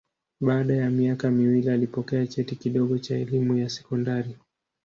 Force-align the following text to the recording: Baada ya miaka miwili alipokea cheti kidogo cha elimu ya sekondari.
Baada 0.41 0.75
ya 0.75 0.89
miaka 0.89 1.31
miwili 1.31 1.69
alipokea 1.69 2.27
cheti 2.27 2.55
kidogo 2.55 2.97
cha 2.97 3.15
elimu 3.15 3.57
ya 3.57 3.69
sekondari. 3.69 4.35